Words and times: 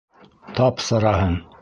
Тап 0.61 0.83
сараһын! 0.87 1.41